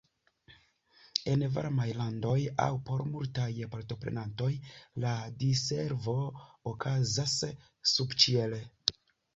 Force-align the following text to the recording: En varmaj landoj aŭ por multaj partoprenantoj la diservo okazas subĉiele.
En 1.33 1.43
varmaj 1.57 1.85
landoj 1.97 2.39
aŭ 2.65 2.71
por 2.89 3.03
multaj 3.11 3.47
partoprenantoj 3.75 4.51
la 5.05 5.13
diservo 5.45 6.19
okazas 6.75 7.39
subĉiele. 7.95 8.67